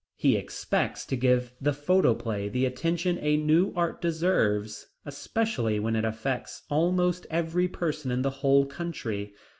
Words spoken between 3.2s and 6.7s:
a new art deserves, especially when it affects